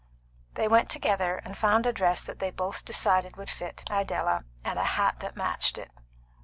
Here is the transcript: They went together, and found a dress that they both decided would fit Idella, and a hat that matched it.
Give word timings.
They 0.55 0.67
went 0.67 0.89
together, 0.89 1.35
and 1.45 1.55
found 1.55 1.85
a 1.85 1.93
dress 1.93 2.23
that 2.23 2.39
they 2.39 2.49
both 2.49 2.85
decided 2.85 3.37
would 3.37 3.51
fit 3.51 3.83
Idella, 3.87 4.45
and 4.63 4.79
a 4.79 4.83
hat 4.97 5.19
that 5.19 5.37
matched 5.37 5.77
it. 5.77 5.91